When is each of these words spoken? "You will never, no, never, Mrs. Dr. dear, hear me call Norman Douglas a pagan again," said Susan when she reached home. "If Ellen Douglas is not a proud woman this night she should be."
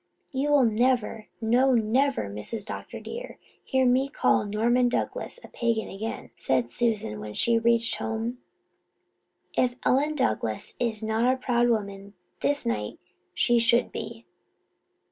"You 0.33 0.49
will 0.49 0.65
never, 0.65 1.27
no, 1.41 1.73
never, 1.75 2.27
Mrs. 2.27 2.65
Dr. 2.65 2.99
dear, 2.99 3.37
hear 3.63 3.85
me 3.85 4.09
call 4.09 4.45
Norman 4.45 4.89
Douglas 4.89 5.39
a 5.43 5.47
pagan 5.47 5.89
again," 5.89 6.31
said 6.35 6.71
Susan 6.71 7.19
when 7.19 7.35
she 7.35 7.59
reached 7.59 7.97
home. 7.97 8.39
"If 9.55 9.75
Ellen 9.85 10.15
Douglas 10.15 10.73
is 10.79 11.03
not 11.03 11.31
a 11.31 11.37
proud 11.37 11.69
woman 11.69 12.15
this 12.39 12.65
night 12.65 12.97
she 13.35 13.59
should 13.59 13.91
be." 13.91 14.25